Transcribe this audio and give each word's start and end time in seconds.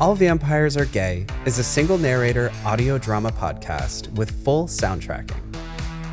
All 0.00 0.16
Vampires 0.16 0.76
Are 0.76 0.86
Gay 0.86 1.24
is 1.46 1.60
a 1.60 1.64
single 1.64 1.98
narrator 1.98 2.50
audio 2.64 2.98
drama 2.98 3.30
podcast 3.30 4.12
with 4.16 4.44
full 4.44 4.66
soundtracking. 4.66 5.40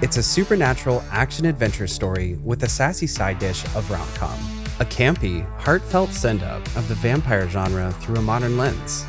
It's 0.04 0.18
a 0.18 0.24
supernatural 0.24 1.04
action 1.10 1.48
adventure 1.48 1.88
story 1.88 2.36
with 2.44 2.62
a 2.62 2.70
sassy 2.70 3.08
side 3.08 3.40
dish 3.40 3.66
of 3.76 3.90
rom 3.90 4.08
com, 4.14 4.38
a 4.80 4.86
campy, 4.86 5.44
heartfelt 5.58 6.12
send 6.12 6.44
up 6.44 6.64
of 6.76 6.88
the 6.90 6.96
vampire 6.96 7.50
genre 7.50 7.92
through 7.94 8.18
a 8.18 8.22
modern 8.22 8.56
lens. 8.56 9.04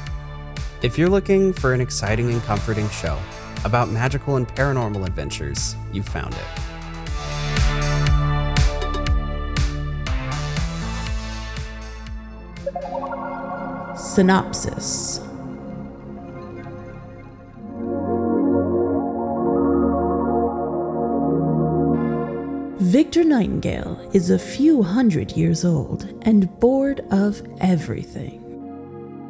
If 0.80 0.96
you're 0.96 1.10
looking 1.10 1.52
for 1.52 1.74
an 1.74 1.82
exciting 1.82 2.30
and 2.30 2.42
comforting 2.44 2.88
show 2.88 3.18
about 3.66 3.90
magical 3.90 4.36
and 4.36 4.48
paranormal 4.48 5.06
adventures, 5.06 5.76
you've 5.92 6.08
found 6.08 6.32
it. 6.32 6.71
Synopsis 13.96 15.18
Victor 22.78 23.24
Nightingale 23.24 24.10
is 24.12 24.30
a 24.30 24.38
few 24.38 24.82
hundred 24.84 25.32
years 25.32 25.64
old 25.64 26.14
and 26.22 26.48
bored 26.60 27.00
of 27.10 27.42
everything. 27.60 28.38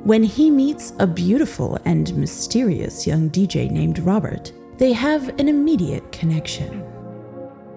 When 0.04 0.24
he 0.24 0.50
meets 0.50 0.92
a 0.98 1.06
beautiful 1.06 1.78
and 1.86 2.14
mysterious 2.14 3.06
young 3.06 3.30
DJ 3.30 3.70
named 3.70 4.00
Robert, 4.00 4.52
they 4.76 4.92
have 4.92 5.28
an 5.40 5.48
immediate 5.48 6.12
connection. 6.12 6.91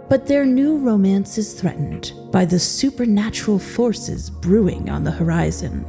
But 0.07 0.27
their 0.27 0.45
new 0.45 0.77
romance 0.77 1.37
is 1.37 1.59
threatened 1.59 2.13
by 2.31 2.45
the 2.45 2.59
supernatural 2.59 3.57
forces 3.57 4.29
brewing 4.29 4.89
on 4.89 5.03
the 5.03 5.11
horizon. 5.11 5.83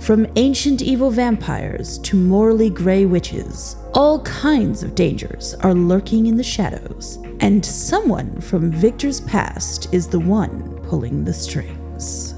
From 0.00 0.26
ancient 0.36 0.82
evil 0.82 1.10
vampires 1.10 1.98
to 1.98 2.16
morally 2.16 2.70
gray 2.70 3.04
witches, 3.04 3.76
all 3.94 4.22
kinds 4.22 4.82
of 4.82 4.94
dangers 4.94 5.54
are 5.60 5.74
lurking 5.74 6.26
in 6.26 6.36
the 6.36 6.42
shadows, 6.42 7.18
and 7.40 7.64
someone 7.64 8.40
from 8.40 8.72
Victor's 8.72 9.20
past 9.20 9.92
is 9.92 10.08
the 10.08 10.18
one 10.18 10.80
pulling 10.84 11.24
the 11.24 11.32
strings. 11.32 12.34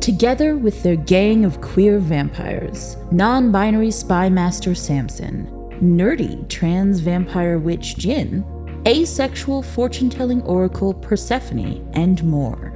Together 0.00 0.56
with 0.56 0.82
their 0.82 0.96
gang 0.96 1.44
of 1.44 1.60
queer 1.60 1.98
vampires, 1.98 2.96
non 3.10 3.50
binary 3.50 3.90
spy 3.90 4.28
master 4.28 4.74
Samson, 4.74 5.46
nerdy 5.82 6.48
trans 6.48 7.00
vampire 7.00 7.58
witch 7.58 7.96
Jinn, 7.96 8.44
asexual 8.86 9.62
fortune 9.62 10.10
telling 10.10 10.42
oracle 10.42 10.94
Persephone, 10.94 11.88
and 11.94 12.22
more. 12.24 12.72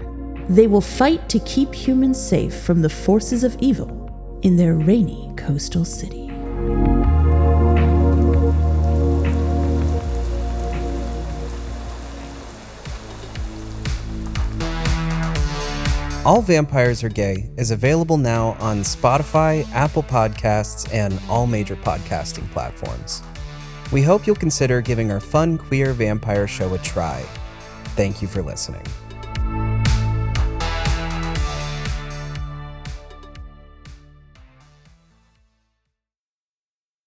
They 0.48 0.66
will 0.66 0.80
fight 0.80 1.28
to 1.28 1.38
keep 1.40 1.74
humans 1.74 2.20
safe 2.20 2.54
from 2.54 2.80
the 2.82 2.88
forces 2.88 3.44
of 3.44 3.56
evil 3.60 4.38
in 4.42 4.56
their 4.56 4.74
rainy 4.74 5.32
coastal 5.36 5.84
city. 5.84 6.28
All 16.24 16.42
Vampires 16.42 17.02
Are 17.02 17.08
Gay 17.08 17.48
is 17.56 17.70
available 17.70 18.18
now 18.18 18.48
on 18.60 18.80
Spotify, 18.80 19.66
Apple 19.72 20.02
Podcasts, 20.02 20.86
and 20.92 21.18
all 21.26 21.46
major 21.46 21.74
podcasting 21.74 22.46
platforms. 22.50 23.22
We 23.90 24.02
hope 24.02 24.26
you'll 24.26 24.36
consider 24.36 24.80
giving 24.80 25.10
our 25.10 25.20
fun 25.20 25.56
queer 25.56 25.92
vampire 25.92 26.46
show 26.46 26.74
a 26.74 26.78
try. 26.78 27.22
Thank 27.96 28.20
you 28.20 28.28
for 28.28 28.42
listening. 28.42 28.84